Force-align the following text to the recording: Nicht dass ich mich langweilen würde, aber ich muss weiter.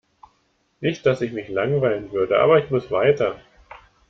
Nicht 0.79 1.05
dass 1.05 1.21
ich 1.21 1.31
mich 1.31 1.47
langweilen 1.49 2.11
würde, 2.11 2.39
aber 2.39 2.57
ich 2.57 2.71
muss 2.71 2.89
weiter. 2.89 3.39